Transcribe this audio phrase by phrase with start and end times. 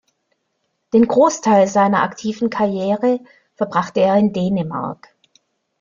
[0.93, 3.19] Den Großteil seiner aktiven Karriere
[3.53, 5.13] verbrachte er in Dänemark.